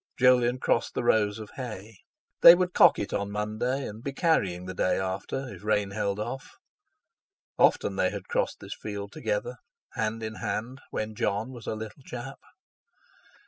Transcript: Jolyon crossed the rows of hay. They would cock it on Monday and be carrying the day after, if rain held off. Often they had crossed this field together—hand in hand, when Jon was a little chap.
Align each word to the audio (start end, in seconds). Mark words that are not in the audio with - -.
Jolyon 0.17 0.57
crossed 0.57 0.95
the 0.95 1.03
rows 1.03 1.37
of 1.37 1.51
hay. 1.57 1.99
They 2.41 2.55
would 2.55 2.73
cock 2.73 2.97
it 2.97 3.13
on 3.13 3.29
Monday 3.29 3.85
and 3.85 4.01
be 4.01 4.13
carrying 4.13 4.65
the 4.65 4.73
day 4.73 4.99
after, 4.99 5.47
if 5.53 5.63
rain 5.63 5.91
held 5.91 6.19
off. 6.19 6.55
Often 7.59 7.97
they 7.97 8.09
had 8.09 8.27
crossed 8.27 8.61
this 8.61 8.73
field 8.73 9.11
together—hand 9.11 10.23
in 10.23 10.37
hand, 10.37 10.81
when 10.89 11.13
Jon 11.13 11.51
was 11.51 11.67
a 11.67 11.75
little 11.75 12.01
chap. 12.03 12.39